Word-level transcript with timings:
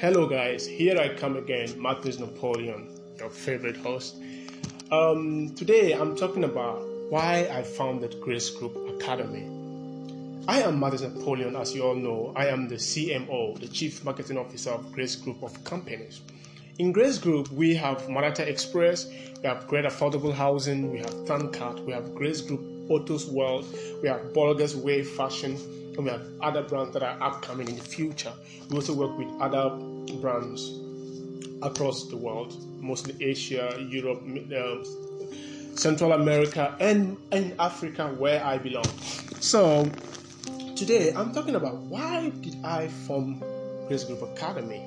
Hello, 0.00 0.26
guys. 0.26 0.66
Here 0.66 0.96
I 0.98 1.10
come 1.14 1.36
again, 1.36 1.78
Martins 1.78 2.18
Napoleon, 2.18 2.88
your 3.18 3.28
favorite 3.28 3.76
host. 3.76 4.16
Um, 4.90 5.54
today 5.54 5.92
I'm 5.92 6.16
talking 6.16 6.44
about 6.44 6.80
why 7.10 7.46
I 7.52 7.62
founded 7.62 8.18
Grace 8.22 8.48
Group 8.48 8.74
Academy. 8.98 9.44
I 10.48 10.62
am 10.62 10.80
Martins 10.80 11.02
Napoleon, 11.02 11.54
as 11.54 11.74
you 11.74 11.82
all 11.82 11.94
know. 11.94 12.32
I 12.34 12.46
am 12.46 12.66
the 12.66 12.76
CMO, 12.76 13.60
the 13.60 13.68
Chief 13.68 14.02
Marketing 14.02 14.38
Officer 14.38 14.70
of 14.70 14.90
Grace 14.90 15.16
Group 15.16 15.42
of 15.42 15.62
Companies. 15.64 16.22
In 16.78 16.92
Grace 16.92 17.18
Group, 17.18 17.50
we 17.50 17.74
have 17.74 17.98
Manata 18.08 18.48
Express, 18.48 19.06
we 19.42 19.48
have 19.48 19.68
Great 19.68 19.84
Affordable 19.84 20.32
Housing, 20.32 20.90
we 20.90 21.00
have 21.00 21.12
Thankart, 21.26 21.84
we 21.84 21.92
have 21.92 22.14
Grace 22.14 22.40
Group 22.40 22.62
Autos 22.90 23.26
World, 23.26 23.66
we 24.00 24.08
have 24.08 24.32
Bulgars 24.32 24.74
Way 24.74 25.02
Fashion, 25.02 25.58
we 25.98 26.08
have 26.08 26.26
other 26.40 26.62
brands 26.62 26.92
that 26.94 27.02
are 27.02 27.20
upcoming 27.22 27.68
in 27.68 27.76
the 27.76 27.82
future. 27.82 28.32
We 28.68 28.76
also 28.76 28.94
work 28.94 29.16
with 29.18 29.28
other 29.40 29.70
brands 30.20 30.70
across 31.62 32.08
the 32.08 32.16
world, 32.16 32.56
mostly 32.80 33.14
Asia, 33.20 33.76
Europe, 33.88 34.22
uh, 34.56 35.76
Central 35.76 36.12
America, 36.12 36.74
and 36.80 37.16
in 37.32 37.54
Africa, 37.58 38.08
where 38.18 38.42
I 38.44 38.58
belong. 38.58 38.84
So, 39.40 39.90
today 40.76 41.12
I'm 41.12 41.32
talking 41.32 41.54
about 41.54 41.76
why 41.76 42.30
did 42.40 42.56
I 42.64 42.88
form 42.88 43.40
Grace 43.88 44.04
Group 44.04 44.22
Academy? 44.22 44.82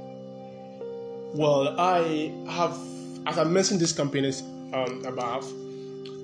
Well, 1.34 1.80
I 1.80 2.32
have, 2.50 2.78
as 3.26 3.38
I 3.38 3.44
mentioned, 3.44 3.80
these 3.80 3.94
companies 3.94 4.42
um, 4.74 5.04
above. 5.06 5.52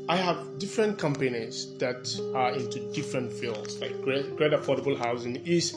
I 0.10 0.16
have 0.16 0.58
different 0.58 0.98
companies 0.98 1.78
that 1.78 2.20
are 2.34 2.52
into 2.54 2.80
different 2.94 3.32
fields. 3.32 3.80
Like 3.80 4.02
Great, 4.02 4.36
Great 4.38 4.54
Affordable 4.54 4.98
Housing 4.98 5.36
is 5.46 5.76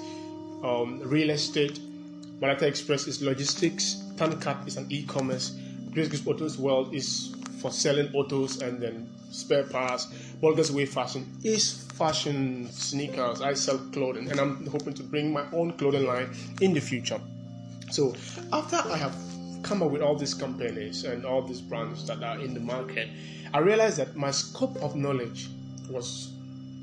um, 0.64 1.00
real 1.04 1.28
estate. 1.28 1.78
Manata 2.40 2.62
Express 2.62 3.06
is 3.06 3.20
logistics. 3.20 4.02
Thankart 4.16 4.66
is 4.66 4.78
an 4.78 4.86
e-commerce. 4.88 5.50
Grace 5.92 6.08
Group 6.08 6.26
Autos 6.28 6.56
World 6.56 6.94
is 6.94 7.34
for 7.60 7.70
selling 7.70 8.10
autos 8.14 8.62
and 8.62 8.80
then 8.80 9.06
spare 9.30 9.64
parts. 9.64 10.06
Bulgars 10.40 10.72
Way 10.72 10.86
Fashion 10.86 11.30
is 11.44 11.84
fashion 11.92 12.70
sneakers. 12.72 13.42
I 13.42 13.52
sell 13.52 13.76
clothing 13.92 14.30
and 14.30 14.40
I'm 14.40 14.66
hoping 14.66 14.94
to 14.94 15.02
bring 15.02 15.30
my 15.30 15.44
own 15.52 15.74
clothing 15.74 16.06
line 16.06 16.34
in 16.62 16.72
the 16.72 16.80
future. 16.80 17.20
So 17.90 18.14
after 18.50 18.76
I 18.76 18.96
have 18.96 19.14
come 19.62 19.82
up 19.82 19.90
with 19.90 20.02
all 20.02 20.14
these 20.14 20.34
companies 20.34 21.04
and 21.04 21.24
all 21.24 21.42
these 21.42 21.60
brands 21.60 22.06
that 22.06 22.22
are 22.22 22.38
in 22.38 22.54
the 22.54 22.60
market, 22.60 23.08
I 23.54 23.58
realized 23.58 23.98
that 23.98 24.16
my 24.16 24.30
scope 24.30 24.76
of 24.76 24.96
knowledge 24.96 25.48
was 25.88 26.32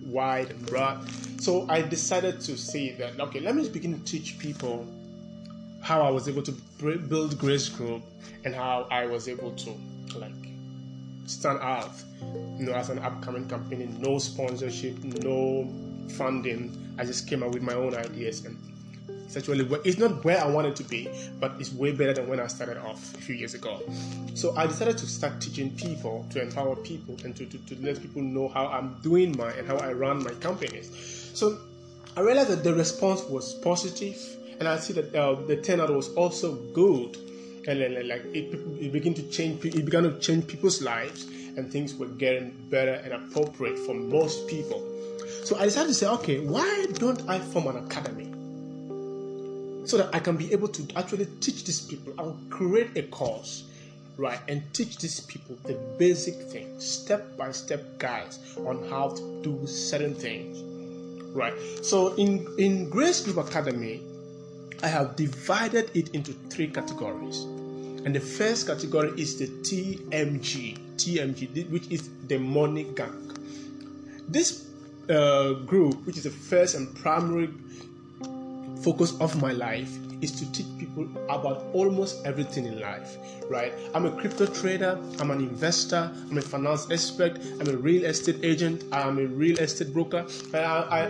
wide 0.06 0.52
and 0.52 0.66
broad. 0.66 1.10
So 1.42 1.66
I 1.70 1.82
decided 1.82 2.42
to 2.42 2.58
say 2.58 2.92
that, 2.94 3.20
okay, 3.20 3.40
let 3.40 3.56
me 3.56 3.62
just 3.62 3.74
begin 3.74 3.98
to 3.98 4.06
teach 4.06 4.40
people 4.40 4.86
how 5.82 6.02
I 6.02 6.10
was 6.10 6.28
able 6.28 6.44
to 6.44 6.52
build 6.82 7.38
Grace 7.40 7.70
Group 7.70 8.04
and 8.44 8.54
how 8.54 8.88
I 8.92 9.06
was 9.06 9.28
able 9.28 9.52
to 9.52 9.74
like 10.16 10.32
stand 11.26 11.60
out, 11.62 11.92
you 12.58 12.66
know, 12.66 12.74
as 12.74 12.90
an 12.90 13.00
upcoming 13.00 13.48
company. 13.48 13.86
No 13.86 14.18
sponsorship, 14.18 15.02
no 15.04 15.72
funding. 16.18 16.96
I 16.98 17.06
just 17.06 17.28
came 17.28 17.44
up 17.44 17.54
with 17.54 17.64
my 17.64 17.74
own 17.74 17.96
ideas 17.96 18.46
and 18.46 18.58
it's 19.30 19.38
actually 19.38 19.64
it's 19.86 20.00
not 20.00 20.26
where 20.26 20.44
I 20.44 20.48
wanted 20.48 20.76
to 20.78 20.84
be, 20.84 21.08
but 21.40 21.52
it's 21.60 21.72
way 21.72 21.92
better 21.92 22.14
than 22.14 22.28
when 22.28 22.40
I 22.40 22.48
started 22.48 22.80
off 22.80 23.14
a 23.14 23.20
few 23.20 23.36
years 23.36 23.54
ago. 23.54 23.80
So 24.34 24.56
I 24.58 24.66
decided 24.66 24.98
to 24.98 25.06
start 25.06 25.40
teaching 25.40 25.70
people, 25.70 26.26
to 26.32 26.42
empower 26.42 26.76
people, 26.78 27.16
and 27.24 27.36
to, 27.36 27.46
to, 27.46 27.58
to 27.60 27.76
let 27.86 28.02
people 28.02 28.24
know 28.24 28.48
how 28.48 28.66
I'm 28.66 28.96
doing 29.04 29.38
my 29.38 29.52
and 29.52 29.68
how 29.68 29.78
I 29.78 29.94
run 29.94 30.24
my 30.24 30.32
companies. 30.32 30.90
So 31.36 31.60
I 32.18 32.22
realized 32.22 32.50
that 32.50 32.64
the 32.64 32.74
response 32.74 33.22
was 33.26 33.54
positive, 33.54 34.18
and 34.60 34.68
I 34.68 34.80
see 34.80 34.94
that 34.94 35.14
uh, 35.14 35.36
the 35.36 35.58
turnout 35.58 35.92
was 35.92 36.10
also 36.16 36.56
good, 36.74 37.16
and 37.68 37.82
then 37.82 38.08
like 38.08 38.26
it, 38.34 38.52
it 38.82 38.92
began 38.92 39.14
to 39.14 39.22
change. 39.30 39.64
It 39.64 39.86
began 39.86 40.02
to 40.10 40.18
change 40.18 40.48
people's 40.48 40.82
lives, 40.82 41.26
and 41.56 41.72
things 41.72 41.94
were 41.94 42.08
getting 42.08 42.50
better 42.72 42.94
and 42.94 43.14
appropriate 43.14 43.78
for 43.78 43.94
most 43.94 44.48
people. 44.48 44.84
So 45.44 45.56
I 45.56 45.66
decided 45.66 45.90
to 45.90 45.94
say, 45.94 46.08
okay, 46.08 46.40
why 46.40 46.88
don't 46.94 47.30
I 47.30 47.38
form 47.38 47.68
an 47.68 47.78
academy? 47.86 48.39
So 49.90 49.98
that 49.98 50.14
I 50.14 50.20
can 50.20 50.38
be 50.38 50.52
able 50.54 50.68
to 50.68 50.88
actually 50.96 51.26
teach 51.42 51.64
these 51.64 51.82
people. 51.82 52.14
I'll 52.20 52.38
create 52.52 52.96
a 52.96 53.04
course, 53.04 53.64
right, 54.18 54.40
and 54.48 54.62
teach 54.72 55.00
these 55.00 55.20
people 55.22 55.58
the 55.64 55.74
basic 55.98 56.36
things, 56.36 56.86
step 56.86 57.36
by 57.36 57.52
step 57.52 57.98
guides 57.98 58.40
on 58.58 58.88
how 58.90 59.10
to 59.10 59.42
do 59.42 59.66
certain 59.66 60.14
things, 60.14 60.62
right. 61.34 61.54
So 61.82 62.14
in 62.16 62.46
in 62.60 62.90
Grace 62.92 63.22
Group 63.22 63.38
Academy, 63.38 64.02
I 64.84 64.88
have 64.88 65.16
divided 65.16 65.90
it 65.96 66.10
into 66.10 66.34
three 66.52 66.68
categories, 66.68 67.42
and 68.06 68.14
the 68.14 68.22
first 68.22 68.68
category 68.68 69.10
is 69.20 69.40
the 69.40 69.48
TMG, 69.66 70.78
TMG, 70.98 71.70
which 71.72 71.88
is 71.90 72.10
the 72.28 72.38
money 72.38 72.84
gang. 72.94 73.26
This 74.28 74.70
uh, 75.10 75.54
group, 75.66 76.06
which 76.06 76.18
is 76.18 76.26
the 76.26 76.30
first 76.30 76.76
and 76.76 76.94
primary 76.96 77.50
focus 78.82 79.20
of 79.20 79.42
my 79.42 79.52
life 79.52 79.98
is 80.22 80.32
to 80.34 80.52
teach 80.52 80.68
people 80.78 81.08
about 81.30 81.64
almost 81.74 82.26
everything 82.26 82.66
in 82.66 82.80
life, 82.80 83.18
right? 83.50 83.74
I'm 83.94 84.06
a 84.06 84.12
crypto 84.12 84.46
trader, 84.46 85.00
I'm 85.20 85.32
an 85.32 85.40
investor, 85.40 86.12
I'm 86.30 86.38
a 86.38 86.42
finance 86.42 86.90
expert, 86.92 87.40
I'm 87.60 87.70
a 87.70 87.78
real 87.78 88.06
estate 88.06 88.44
agent, 88.44 88.84
I'm 88.92 89.18
a 89.18 89.26
real 89.26 89.58
estate 89.60 89.94
broker, 89.94 90.26
I, 90.54 90.58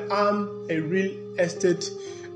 I 0.09 0.29
am 0.29 0.67
a 0.69 0.79
real 0.79 1.11
estate 1.39 1.89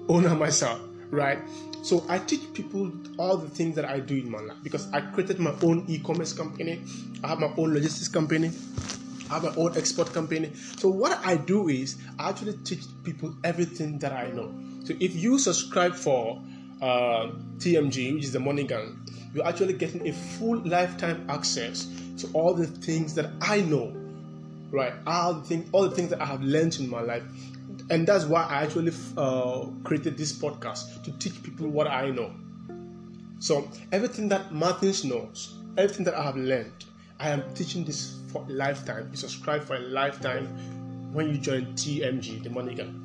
owner 0.10 0.36
myself, 0.36 0.80
right? 1.12 1.40
So 1.84 2.06
I 2.08 2.18
teach 2.18 2.54
people 2.54 2.92
all 3.18 3.38
the 3.38 3.50
things 3.50 3.76
that 3.76 3.86
I 3.86 4.00
do 4.00 4.16
in 4.16 4.32
my 4.32 4.40
life 4.40 4.58
because 4.64 4.92
I 4.94 5.02
created 5.02 5.40
my 5.40 5.54
own 5.62 5.86
e-commerce 5.88 6.34
company, 6.34 6.82
I 7.24 7.28
have 7.28 7.40
my 7.40 7.52
own 7.58 7.74
logistics 7.74 8.08
company, 8.08 8.52
Have 9.34 9.44
my 9.44 9.56
own 9.56 9.76
export 9.78 10.14
company. 10.14 10.52
So 10.78 10.90
what 10.90 11.20
I 11.26 11.38
do 11.38 11.68
is 11.70 11.98
I 12.20 12.30
actually 12.30 12.54
teach 12.64 12.84
people 13.04 13.36
everything 13.44 13.98
that 14.00 14.12
I 14.12 14.30
know. 14.30 14.54
So 14.84 14.94
if 15.00 15.16
you 15.16 15.40
subscribe 15.40 15.96
for 15.96 16.40
uh, 16.82 17.32
TMG, 17.58 18.14
which 18.14 18.26
is 18.26 18.34
the 18.34 18.40
Money 18.40 18.64
Gang, 18.64 19.00
you're 19.34 19.48
actually 19.48 19.74
getting 19.74 20.08
a 20.08 20.14
full 20.14 20.60
lifetime 20.66 21.26
access 21.30 21.88
to 22.20 22.30
all 22.34 22.54
the 22.54 22.68
things 22.68 23.16
that 23.16 23.32
I 23.42 23.62
know, 23.62 23.96
right? 24.72 24.94
All 25.08 25.34
the 25.34 25.42
things, 25.42 25.70
all 25.72 25.90
the 25.90 25.96
things 25.96 26.10
that 26.12 26.22
I 26.22 26.26
have 26.26 26.44
learned 26.44 26.80
in 26.80 26.90
my 26.90 27.02
life, 27.02 27.24
and 27.90 28.06
that's 28.06 28.26
why 28.26 28.44
I 28.44 28.64
actually 28.64 28.94
uh, 29.18 29.66
created 29.84 30.18
this 30.18 30.38
podcast 30.38 31.04
to 31.04 31.12
teach 31.14 31.42
people 31.42 31.70
what 31.70 31.88
I 31.88 32.12
know. 32.12 32.32
So 33.40 33.68
everything 33.92 34.30
that 34.30 34.54
Martins 34.54 35.04
knows, 35.04 35.58
everything 35.78 36.06
that 36.06 36.14
I 36.14 36.24
have 36.24 36.38
learned, 36.38 36.86
I 37.24 37.30
am 37.30 37.42
teaching 37.54 37.86
this 37.86 38.18
for 38.28 38.44
a 38.44 38.52
lifetime. 38.52 39.08
You 39.10 39.16
subscribe 39.16 39.64
for 39.64 39.78
a 39.78 39.80
lifetime 39.80 40.46
when 41.14 41.30
you 41.30 41.38
join 41.38 41.68
TMG, 41.68 42.44
the 42.44 42.50
Money 42.50 42.76
Gang. 42.76 43.00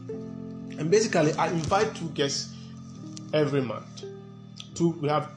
And 0.76 0.90
basically, 0.90 1.32
I 1.34 1.46
invite 1.46 1.94
two 1.94 2.08
guests 2.08 2.52
every 3.32 3.60
month. 3.60 4.02
Two, 4.74 4.90
we 5.00 5.08
have 5.08 5.30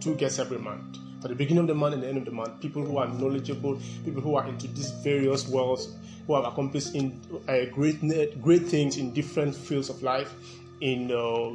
two 0.00 0.16
guests 0.16 0.40
every 0.40 0.58
month. 0.58 0.98
At 1.22 1.28
the 1.28 1.36
beginning 1.36 1.60
of 1.60 1.66
the 1.68 1.76
month 1.76 1.94
and 1.94 2.02
the 2.02 2.08
end 2.08 2.18
of 2.18 2.24
the 2.24 2.32
month, 2.32 2.60
people 2.60 2.84
who 2.84 2.98
are 2.98 3.06
knowledgeable, 3.06 3.78
people 4.04 4.20
who 4.20 4.34
are 4.34 4.48
into 4.48 4.66
these 4.66 4.90
various 5.04 5.46
worlds, 5.46 5.94
who 6.26 6.34
have 6.34 6.46
accomplished 6.46 6.96
in 6.96 7.20
uh, 7.46 7.66
great 7.72 8.00
great 8.42 8.66
things 8.66 8.96
in 8.96 9.12
different 9.12 9.54
fields 9.54 9.88
of 9.88 10.02
life, 10.02 10.34
in 10.80 11.12
uh, 11.12 11.52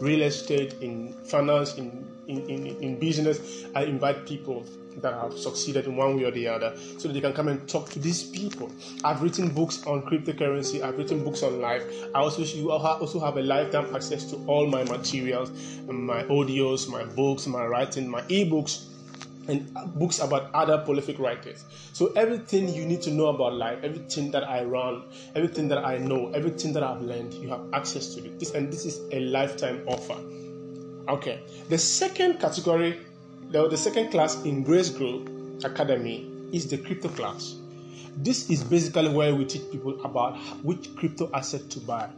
real 0.00 0.22
estate, 0.22 0.74
in 0.74 1.14
finance, 1.24 1.74
in 1.78 2.06
in, 2.28 2.48
in, 2.48 2.66
in 2.80 2.98
business. 3.00 3.64
I 3.74 3.84
invite 3.84 4.24
people 4.24 4.64
that 5.00 5.14
have 5.14 5.38
succeeded 5.38 5.86
in 5.86 5.96
one 5.96 6.16
way 6.16 6.24
or 6.24 6.30
the 6.30 6.46
other 6.48 6.76
so 6.98 7.08
that 7.08 7.14
they 7.14 7.20
can 7.20 7.32
come 7.32 7.48
and 7.48 7.68
talk 7.68 7.88
to 7.90 7.98
these 7.98 8.22
people. 8.22 8.70
I've 9.04 9.22
written 9.22 9.48
books 9.48 9.86
on 9.86 10.02
cryptocurrency, 10.02 10.82
I've 10.82 10.98
written 10.98 11.24
books 11.24 11.42
on 11.42 11.60
life. 11.60 11.84
I 12.14 12.20
also 12.20 12.42
you 12.42 12.70
also 12.70 13.20
have 13.20 13.36
a 13.36 13.42
lifetime 13.42 13.94
access 13.94 14.24
to 14.30 14.36
all 14.46 14.66
my 14.66 14.84
materials, 14.84 15.50
my 15.86 16.24
audios, 16.24 16.88
my 16.88 17.04
books, 17.04 17.46
my 17.46 17.64
writing, 17.64 18.08
my 18.08 18.22
ebooks 18.22 18.86
and 19.48 19.74
books 19.94 20.20
about 20.20 20.52
other 20.54 20.78
prolific 20.78 21.18
writers. 21.18 21.64
So 21.92 22.12
everything 22.14 22.68
you 22.68 22.84
need 22.84 23.02
to 23.02 23.10
know 23.10 23.26
about 23.26 23.54
life, 23.54 23.78
everything 23.82 24.30
that 24.32 24.44
I 24.44 24.64
run, 24.64 25.04
everything 25.34 25.68
that 25.68 25.84
I 25.84 25.98
know, 25.98 26.30
everything 26.32 26.72
that 26.74 26.82
I've 26.82 27.02
learned, 27.02 27.34
you 27.34 27.48
have 27.48 27.62
access 27.72 28.14
to 28.14 28.24
it. 28.24 28.38
This 28.38 28.52
and 28.52 28.72
this 28.72 28.84
is 28.84 29.00
a 29.10 29.20
lifetime 29.20 29.82
offer. 29.86 30.18
Okay. 31.08 31.42
The 31.68 31.78
second 31.78 32.38
category 32.38 33.00
the, 33.52 33.68
the 33.68 33.76
second 33.76 34.10
class 34.10 34.42
in 34.44 34.62
Grace 34.62 34.88
Group 34.88 35.30
Academy 35.62 36.26
is 36.52 36.68
the 36.68 36.78
crypto 36.78 37.08
class. 37.10 37.56
This 38.16 38.48
is 38.50 38.64
basically 38.64 39.10
where 39.10 39.34
we 39.34 39.44
teach 39.44 39.70
people 39.70 40.02
about 40.04 40.38
which 40.64 40.94
crypto 40.96 41.30
asset 41.34 41.68
to 41.70 41.80
buy, 41.80 42.08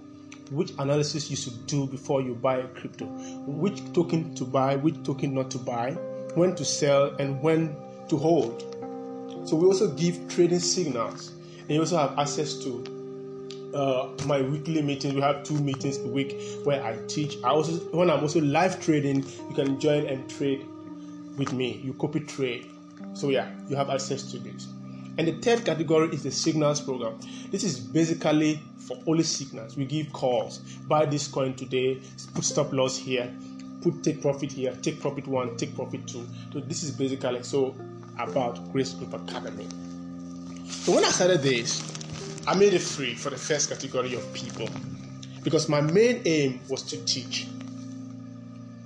which 0.50 0.70
analysis 0.78 1.30
you 1.30 1.36
should 1.36 1.66
do 1.66 1.86
before 1.86 2.22
you 2.22 2.34
buy 2.34 2.58
a 2.58 2.68
crypto, 2.68 3.06
which 3.46 3.80
token 3.92 4.34
to 4.36 4.44
buy, 4.44 4.76
which 4.76 5.02
token 5.02 5.34
not 5.34 5.50
to 5.50 5.58
buy, 5.58 5.92
when 6.34 6.54
to 6.54 6.64
sell, 6.64 7.14
and 7.16 7.40
when 7.42 7.76
to 8.08 8.16
hold. 8.16 8.62
So 9.44 9.56
we 9.56 9.66
also 9.66 9.92
give 9.94 10.28
trading 10.28 10.60
signals, 10.60 11.32
and 11.60 11.70
you 11.70 11.80
also 11.80 11.98
have 11.98 12.16
access 12.18 12.54
to 12.64 12.84
uh, 13.74 14.08
my 14.26 14.40
weekly 14.40 14.82
meetings. 14.82 15.14
We 15.14 15.20
have 15.20 15.42
two 15.42 15.58
meetings 15.58 15.98
a 15.98 16.08
week 16.08 16.40
where 16.62 16.82
I 16.82 16.96
teach. 17.08 17.36
I 17.42 17.48
also 17.48 17.72
when 17.90 18.08
I'm 18.08 18.20
also 18.20 18.40
live 18.40 18.80
trading, 18.80 19.24
you 19.48 19.54
can 19.54 19.80
join 19.80 20.06
and 20.06 20.28
trade 20.30 20.66
with 21.36 21.52
me. 21.52 21.80
You 21.84 21.94
copy 21.94 22.20
trade. 22.20 22.70
So 23.14 23.30
yeah, 23.30 23.50
you 23.68 23.76
have 23.76 23.90
access 23.90 24.30
to 24.32 24.38
this. 24.38 24.68
And 25.16 25.28
the 25.28 25.32
third 25.32 25.64
category 25.64 26.08
is 26.08 26.24
the 26.24 26.30
signals 26.30 26.80
program. 26.80 27.18
This 27.50 27.62
is 27.62 27.78
basically 27.78 28.60
for 28.78 28.98
only 29.06 29.22
signals. 29.22 29.76
We 29.76 29.84
give 29.84 30.12
calls. 30.12 30.58
Buy 30.88 31.06
this 31.06 31.28
coin 31.28 31.54
today. 31.54 32.00
Put 32.34 32.44
stop 32.44 32.72
loss 32.72 32.96
here. 32.96 33.32
Put 33.82 34.02
take 34.02 34.20
profit 34.20 34.50
here. 34.50 34.76
Take 34.82 35.00
profit 35.00 35.26
one. 35.28 35.56
Take 35.56 35.74
profit 35.76 36.06
two. 36.06 36.26
So 36.52 36.60
this 36.60 36.82
is 36.82 36.90
basically 36.90 37.42
so 37.44 37.76
about 38.18 38.72
Grace 38.72 38.94
Group 38.94 39.14
Academy. 39.14 39.68
So 40.66 40.92
when 40.94 41.04
I 41.04 41.08
started 41.08 41.42
this, 41.42 41.82
I 42.46 42.54
made 42.54 42.74
it 42.74 42.82
free 42.82 43.14
for 43.14 43.30
the 43.30 43.36
first 43.36 43.70
category 43.70 44.14
of 44.14 44.32
people 44.34 44.68
because 45.44 45.68
my 45.68 45.80
main 45.80 46.22
aim 46.24 46.60
was 46.68 46.82
to 46.84 46.96
teach. 47.04 47.46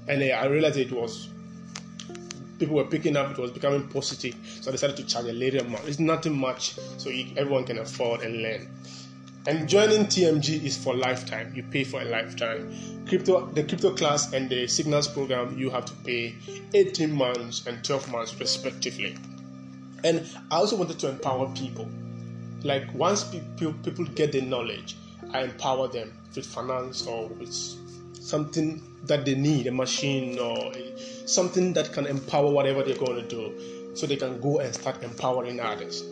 And 0.08 0.22
I 0.22 0.46
realized 0.46 0.76
it 0.76 0.92
was 0.92 1.28
people 2.58 2.76
were 2.76 2.84
picking 2.84 3.16
up, 3.16 3.30
it 3.30 3.38
was 3.38 3.50
becoming 3.50 3.88
positive. 3.88 4.34
So 4.60 4.70
I 4.70 4.72
decided 4.72 4.96
to 4.96 5.06
charge 5.06 5.26
a 5.26 5.32
little 5.32 5.60
amount. 5.60 5.88
It's 5.88 5.98
nothing 5.98 6.36
much, 6.36 6.74
so 6.98 7.10
you, 7.10 7.26
everyone 7.36 7.64
can 7.64 7.78
afford 7.78 8.22
and 8.22 8.42
learn. 8.42 8.68
And 9.46 9.68
joining 9.68 10.06
TMG 10.06 10.64
is 10.64 10.76
for 10.76 10.94
lifetime. 10.94 11.52
You 11.54 11.62
pay 11.62 11.84
for 11.84 12.02
a 12.02 12.04
lifetime. 12.04 13.04
Crypto, 13.06 13.46
the 13.46 13.64
crypto 13.64 13.94
class 13.94 14.32
and 14.32 14.50
the 14.50 14.66
signals 14.66 15.08
program, 15.08 15.56
you 15.56 15.70
have 15.70 15.86
to 15.86 15.94
pay 16.04 16.34
18 16.74 17.10
months 17.10 17.66
and 17.66 17.82
12 17.82 18.12
months 18.12 18.38
respectively. 18.38 19.16
And 20.04 20.28
I 20.50 20.56
also 20.56 20.76
wanted 20.76 20.98
to 20.98 21.08
empower 21.08 21.48
people. 21.54 21.88
Like 22.62 22.92
once 22.92 23.24
people 23.24 23.72
people 23.84 24.04
get 24.04 24.32
the 24.32 24.40
knowledge, 24.40 24.96
I 25.32 25.44
empower 25.44 25.88
them 25.88 26.12
with 26.34 26.44
finance 26.44 27.06
or 27.06 27.28
with 27.28 27.54
something 28.20 28.82
that 29.04 29.24
they 29.24 29.34
need, 29.34 29.66
a 29.66 29.72
machine 29.72 30.38
or 30.38 30.72
something 31.26 31.72
that 31.74 31.92
can 31.92 32.06
empower 32.06 32.50
whatever 32.50 32.82
they're 32.82 32.96
going 32.96 33.16
to 33.16 33.28
do, 33.28 33.94
so 33.94 34.06
they 34.06 34.16
can 34.16 34.40
go 34.40 34.58
and 34.58 34.74
start 34.74 35.02
empowering 35.02 35.60
others. 35.60 36.04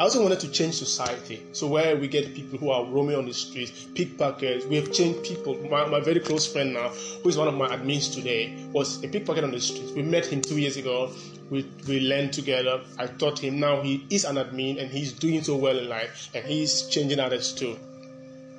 I 0.00 0.04
also 0.04 0.22
wanted 0.22 0.38
to 0.40 0.48
change 0.52 0.74
society. 0.74 1.42
So 1.50 1.66
where 1.66 1.96
we 1.96 2.06
get 2.06 2.32
people 2.32 2.56
who 2.56 2.70
are 2.70 2.84
roaming 2.84 3.16
on 3.16 3.26
the 3.26 3.34
streets, 3.34 3.88
pickpockets, 3.96 4.64
we 4.64 4.76
have 4.76 4.92
changed 4.92 5.24
people. 5.24 5.56
My, 5.68 5.86
my 5.86 5.98
very 5.98 6.20
close 6.20 6.46
friend 6.46 6.72
now, 6.72 6.90
who 6.90 7.28
is 7.28 7.36
one 7.36 7.48
of 7.48 7.54
my 7.54 7.66
admins 7.66 8.14
today, 8.14 8.64
was 8.72 9.02
a 9.02 9.08
pickpocket 9.08 9.42
on 9.42 9.50
the 9.50 9.60
streets. 9.60 9.90
We 9.90 10.02
met 10.02 10.26
him 10.26 10.40
two 10.40 10.56
years 10.56 10.76
ago. 10.76 11.10
We, 11.50 11.68
we 11.88 11.98
learned 11.98 12.32
together. 12.32 12.80
I 12.96 13.08
taught 13.08 13.40
him. 13.40 13.58
Now 13.58 13.80
he 13.80 14.06
is 14.08 14.24
an 14.24 14.36
admin 14.36 14.80
and 14.80 14.88
he's 14.88 15.12
doing 15.12 15.42
so 15.42 15.56
well 15.56 15.76
in 15.76 15.88
life 15.88 16.30
and 16.32 16.46
he's 16.46 16.86
changing 16.86 17.18
others 17.18 17.52
too. 17.52 17.76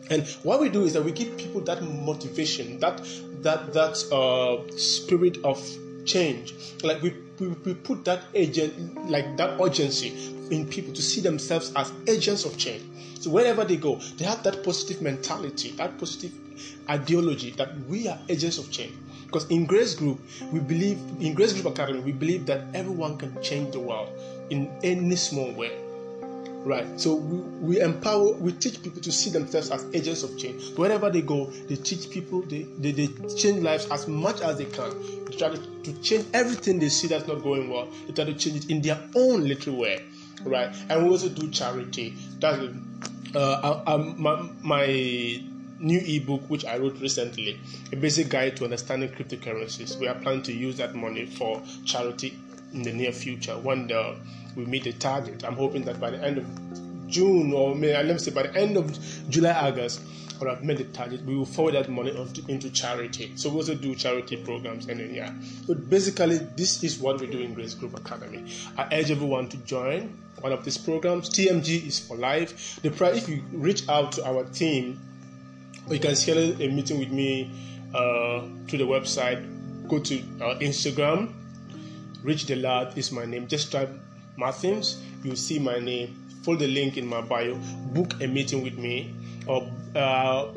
And 0.09 0.27
what 0.43 0.59
we 0.59 0.69
do 0.69 0.83
is 0.83 0.93
that 0.93 1.03
we 1.03 1.11
give 1.11 1.37
people 1.37 1.61
that 1.61 1.83
motivation, 1.83 2.79
that 2.79 2.97
that 3.41 3.73
that 3.73 3.97
uh, 4.11 4.69
spirit 4.77 5.37
of 5.43 5.59
change. 6.05 6.55
Like 6.83 7.01
we, 7.01 7.13
we, 7.39 7.47
we 7.63 7.73
put 7.75 8.05
that 8.05 8.23
agent, 8.33 9.09
like 9.09 9.37
that 9.37 9.61
urgency 9.61 10.35
in 10.49 10.67
people 10.67 10.93
to 10.93 11.01
see 11.01 11.21
themselves 11.21 11.71
as 11.75 11.91
agents 12.07 12.45
of 12.45 12.57
change. 12.57 12.83
So 13.19 13.29
wherever 13.29 13.63
they 13.63 13.77
go, 13.77 13.97
they 14.17 14.25
have 14.25 14.43
that 14.43 14.63
positive 14.63 15.01
mentality, 15.01 15.71
that 15.71 15.97
positive 15.99 16.31
ideology 16.89 17.51
that 17.51 17.77
we 17.81 18.07
are 18.07 18.17
agents 18.27 18.57
of 18.57 18.71
change. 18.71 18.93
Because 19.25 19.47
in 19.51 19.65
Grace 19.67 19.93
Group, 19.93 20.19
we 20.51 20.59
believe 20.59 20.97
in 21.19 21.35
Grace 21.35 21.53
Group 21.53 21.67
Academy, 21.67 21.99
we 21.99 22.11
believe 22.11 22.47
that 22.47 22.65
everyone 22.73 23.17
can 23.17 23.39
change 23.43 23.73
the 23.73 23.79
world 23.79 24.09
in 24.49 24.71
any 24.81 25.15
small 25.15 25.51
way. 25.51 25.71
Right. 26.65 26.99
So 26.99 27.15
we, 27.15 27.37
we 27.77 27.79
empower, 27.81 28.33
we 28.33 28.51
teach 28.51 28.83
people 28.83 29.01
to 29.01 29.11
see 29.11 29.29
themselves 29.29 29.71
as 29.71 29.85
agents 29.93 30.23
of 30.23 30.37
change. 30.37 30.75
Wherever 30.75 31.09
they 31.09 31.21
go, 31.21 31.51
they 31.67 31.75
teach 31.77 32.09
people, 32.09 32.41
they, 32.41 32.63
they, 32.77 32.91
they 32.91 33.07
change 33.35 33.61
lives 33.61 33.87
as 33.89 34.07
much 34.07 34.41
as 34.41 34.57
they 34.57 34.65
can. 34.65 34.91
They 35.25 35.35
try 35.37 35.49
to, 35.49 35.57
to 35.57 35.93
change 36.01 36.25
everything 36.33 36.79
they 36.79 36.89
see 36.89 37.07
that's 37.07 37.27
not 37.27 37.41
going 37.43 37.69
well. 37.69 37.87
They 38.07 38.13
try 38.13 38.25
to 38.25 38.33
change 38.33 38.65
it 38.65 38.69
in 38.69 38.81
their 38.81 38.99
own 39.15 39.47
little 39.47 39.77
way 39.77 40.05
right? 40.45 40.75
And 40.89 41.03
we 41.03 41.09
also 41.09 41.29
do 41.29 41.49
charity. 41.49 42.15
That's 42.39 42.61
uh, 43.35 43.83
um, 43.85 44.15
my, 44.21 44.49
my 44.61 44.85
new 45.79 45.99
ebook 45.99 46.49
which 46.49 46.65
I 46.65 46.77
wrote 46.77 46.99
recently, 46.99 47.59
a 47.91 47.95
basic 47.95 48.29
guide 48.29 48.57
to 48.57 48.65
understanding 48.65 49.09
cryptocurrencies. 49.09 49.97
We 49.99 50.07
are 50.07 50.15
planning 50.15 50.43
to 50.43 50.53
use 50.53 50.77
that 50.77 50.95
money 50.95 51.25
for 51.25 51.61
charity 51.85 52.37
in 52.73 52.83
the 52.83 52.93
near 52.93 53.11
future 53.11 53.57
when 53.57 53.87
the, 53.87 54.15
we 54.55 54.65
meet 54.65 54.83
the 54.83 54.93
target. 54.93 55.43
I'm 55.43 55.55
hoping 55.55 55.83
that 55.83 55.99
by 55.99 56.11
the 56.11 56.23
end 56.23 56.37
of 56.37 57.07
June 57.09 57.53
or 57.53 57.75
May, 57.75 57.93
let 57.93 58.07
me 58.07 58.17
say 58.17 58.31
by 58.31 58.43
the 58.43 58.55
end 58.55 58.77
of 58.77 58.97
July, 59.29 59.51
August, 59.51 60.01
or 60.39 60.49
I've 60.49 60.63
made 60.63 60.77
the 60.77 60.85
target, 60.85 61.23
we 61.25 61.35
will 61.35 61.45
forward 61.45 61.73
that 61.75 61.89
money 61.89 62.11
into 62.47 62.69
charity. 62.69 63.31
So 63.35 63.49
we 63.49 63.57
also 63.57 63.75
do 63.75 63.95
charity 63.95 64.37
programs 64.37 64.87
and 64.87 64.99
then, 64.99 65.13
yeah. 65.13 65.33
So 65.65 65.75
basically, 65.75 66.37
this 66.37 66.83
is 66.83 66.99
what 66.99 67.19
we 67.19 67.27
do 67.27 67.39
in 67.39 67.53
Grace 67.53 67.73
Group 67.73 67.97
Academy. 67.97 68.45
I 68.77 68.87
urge 68.93 69.11
everyone 69.11 69.49
to 69.49 69.57
join 69.57 70.17
one 70.39 70.53
of 70.53 70.63
these 70.63 70.77
programs. 70.77 71.29
TMG 71.29 71.87
is 71.87 71.99
for 71.99 72.15
life. 72.15 72.79
The 72.81 72.91
price, 72.91 73.17
if 73.17 73.29
you 73.29 73.43
reach 73.51 73.87
out 73.89 74.13
to 74.13 74.25
our 74.25 74.45
team, 74.45 74.99
you 75.89 75.99
can 75.99 76.15
schedule 76.15 76.61
a 76.61 76.67
meeting 76.69 76.99
with 76.99 77.09
me 77.09 77.51
uh, 77.93 78.41
to 78.67 78.77
the 78.77 78.85
website. 78.85 79.43
Go 79.89 79.99
to 79.99 80.19
uh, 80.19 80.59
Instagram. 80.59 81.33
Rich 82.23 82.45
the 82.45 82.55
Lad 82.55 82.97
is 82.97 83.11
my 83.11 83.25
name. 83.25 83.47
Just 83.47 83.71
type 83.71 83.89
Martins. 84.37 85.01
You'll 85.23 85.35
see 85.35 85.59
my 85.59 85.79
name. 85.79 86.15
Follow 86.43 86.57
the 86.57 86.67
link 86.67 86.97
in 86.97 87.05
my 87.07 87.21
bio. 87.21 87.55
Book 87.93 88.21
a 88.21 88.27
meeting 88.27 88.63
with 88.63 88.77
me, 88.77 89.13
or 89.45 89.69
uh, 89.95 90.47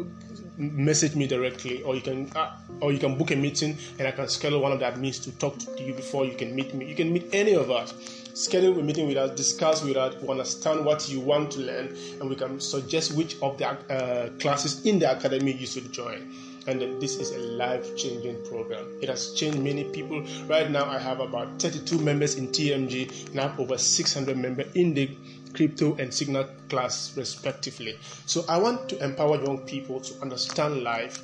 message 0.56 1.16
me 1.16 1.26
directly, 1.26 1.82
or 1.82 1.94
you 1.94 2.00
can 2.00 2.30
uh, 2.36 2.56
or 2.80 2.92
you 2.92 2.98
can 2.98 3.18
book 3.18 3.30
a 3.30 3.36
meeting, 3.36 3.76
and 3.98 4.06
I 4.06 4.12
can 4.12 4.28
schedule 4.28 4.60
one 4.60 4.72
of 4.72 4.78
the 4.78 4.86
admins 4.86 5.22
to 5.24 5.32
talk 5.38 5.58
to 5.58 5.82
you 5.82 5.94
before 5.94 6.24
you 6.24 6.36
can 6.36 6.54
meet 6.54 6.74
me. 6.74 6.86
You 6.88 6.94
can 6.94 7.12
meet 7.12 7.28
any 7.32 7.54
of 7.54 7.70
us 7.70 7.94
schedule 8.34 8.78
a 8.78 8.82
meeting 8.82 9.06
with 9.06 9.16
us, 9.16 9.36
discuss 9.36 9.82
with 9.82 9.96
us, 9.96 10.14
understand 10.28 10.84
what 10.84 11.08
you 11.08 11.20
want 11.20 11.50
to 11.52 11.60
learn, 11.60 11.94
and 12.20 12.28
we 12.28 12.36
can 12.36 12.60
suggest 12.60 13.14
which 13.14 13.36
of 13.42 13.58
the 13.58 13.66
uh, 13.68 14.30
classes 14.38 14.84
in 14.86 14.98
the 14.98 15.10
academy 15.10 15.52
you 15.52 15.66
should 15.66 15.92
join. 15.92 16.32
And 16.66 16.80
this 17.00 17.16
is 17.16 17.32
a 17.32 17.38
life 17.38 17.96
changing 17.96 18.42
program. 18.44 18.86
It 19.00 19.08
has 19.08 19.34
changed 19.34 19.58
many 19.58 19.84
people. 19.84 20.24
Right 20.46 20.70
now, 20.70 20.84
I 20.84 20.98
have 20.98 21.20
about 21.20 21.60
32 21.60 21.98
members 21.98 22.36
in 22.36 22.48
TMG 22.48 23.30
and 23.30 23.40
I 23.40 23.48
have 23.48 23.58
over 23.58 23.78
600 23.78 24.36
members 24.36 24.66
in 24.74 24.94
the 24.94 25.10
crypto 25.54 25.96
and 25.96 26.12
signal 26.12 26.48
class, 26.68 27.16
respectively. 27.16 27.98
So, 28.26 28.44
I 28.48 28.58
want 28.58 28.88
to 28.90 29.04
empower 29.04 29.42
young 29.42 29.58
people 29.58 30.00
to 30.00 30.22
understand 30.22 30.82
life 30.82 31.22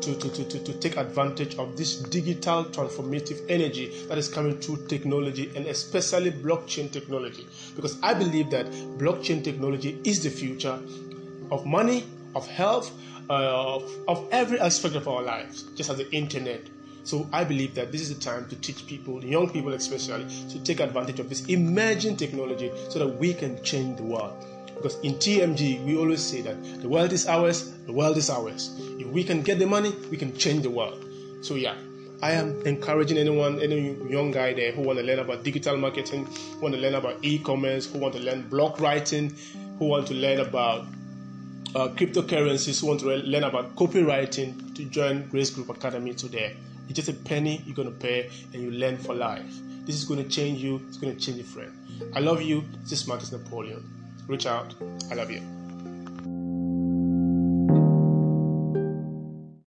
to, 0.00 0.14
to, 0.16 0.28
to, 0.30 0.44
to, 0.44 0.58
to 0.64 0.72
take 0.74 0.96
advantage 0.96 1.56
of 1.56 1.76
this 1.76 1.96
digital 1.96 2.64
transformative 2.66 3.44
energy 3.48 4.06
that 4.08 4.18
is 4.18 4.28
coming 4.28 4.58
through 4.58 4.86
technology 4.86 5.50
and 5.56 5.66
especially 5.66 6.30
blockchain 6.30 6.90
technology. 6.90 7.46
Because 7.74 7.98
I 8.02 8.14
believe 8.14 8.50
that 8.50 8.66
blockchain 8.98 9.42
technology 9.42 9.98
is 10.04 10.22
the 10.22 10.30
future 10.30 10.78
of 11.50 11.64
money, 11.66 12.04
of 12.34 12.46
health, 12.46 12.92
uh, 13.30 13.76
of, 13.76 13.94
of 14.08 14.28
every 14.30 14.58
aspect 14.60 14.94
of 14.94 15.06
our 15.08 15.22
lives, 15.22 15.62
just 15.74 15.90
as 15.90 15.98
the 15.98 16.10
internet. 16.12 16.62
So 17.04 17.28
I 17.32 17.44
believe 17.44 17.74
that 17.74 17.90
this 17.90 18.02
is 18.02 18.14
the 18.14 18.20
time 18.20 18.48
to 18.48 18.56
teach 18.56 18.86
people, 18.86 19.24
young 19.24 19.48
people 19.50 19.72
especially, 19.72 20.26
to 20.50 20.58
take 20.62 20.80
advantage 20.80 21.20
of 21.20 21.28
this 21.28 21.46
emerging 21.46 22.16
technology 22.16 22.70
so 22.90 22.98
that 22.98 23.08
we 23.08 23.32
can 23.32 23.62
change 23.62 23.96
the 23.96 24.02
world. 24.02 24.44
Because 24.74 24.98
in 25.00 25.14
TMG, 25.14 25.84
we 25.84 25.96
always 25.96 26.22
say 26.22 26.42
that 26.42 26.82
the 26.82 26.88
world 26.88 27.12
is 27.12 27.26
ours, 27.26 27.72
the 27.86 27.92
world 27.92 28.16
is 28.16 28.30
ours. 28.30 28.78
If 28.98 29.06
we 29.08 29.24
can 29.24 29.42
get 29.42 29.58
the 29.58 29.66
money, 29.66 29.92
we 30.10 30.16
can 30.16 30.36
change 30.36 30.62
the 30.62 30.70
world. 30.70 31.04
So, 31.40 31.54
yeah, 31.54 31.74
I 32.20 32.32
am 32.32 32.60
encouraging 32.66 33.16
anyone, 33.16 33.60
any 33.60 33.94
young 34.10 34.30
guy 34.30 34.52
there 34.52 34.72
who 34.72 34.82
want 34.82 34.98
to 34.98 35.04
learn 35.04 35.20
about 35.20 35.44
digital 35.44 35.76
marketing, 35.76 36.26
who 36.26 36.60
want 36.60 36.74
to 36.74 36.80
learn 36.80 36.94
about 36.94 37.16
e-commerce, 37.22 37.90
who 37.90 37.98
want 37.98 38.14
to 38.14 38.20
learn 38.20 38.48
block 38.48 38.80
writing, 38.80 39.34
who 39.78 39.86
want 39.86 40.06
to 40.08 40.14
learn 40.14 40.40
about 40.40 40.84
uh, 41.74 41.88
cryptocurrencies, 41.88 42.80
who 42.80 42.86
want 42.86 43.00
to 43.00 43.06
learn 43.06 43.44
about 43.44 43.74
copywriting 43.76 44.74
to 44.74 44.84
join 44.84 45.28
Grace 45.28 45.50
Group 45.50 45.68
Academy 45.68 46.14
today. 46.14 46.56
It's 46.88 46.96
just 46.96 47.08
a 47.08 47.12
penny 47.12 47.62
you're 47.66 47.76
going 47.76 47.92
to 47.92 47.98
pay 47.98 48.30
and 48.52 48.62
you 48.62 48.70
learn 48.70 48.96
for 48.96 49.14
life. 49.14 49.52
This 49.84 49.96
is 49.96 50.04
going 50.04 50.22
to 50.22 50.28
change 50.28 50.62
you. 50.62 50.80
It's 50.88 50.96
going 50.96 51.14
to 51.14 51.20
change 51.20 51.38
your 51.38 51.46
friend. 51.46 51.72
I 52.14 52.20
love 52.20 52.42
you. 52.42 52.64
This 52.82 52.92
is 52.92 53.06
Martins 53.06 53.32
Napoleon 53.32 53.84
reach 54.28 54.46
out. 54.46 54.74
I 55.10 55.14
love 55.14 55.30
you. 55.30 55.57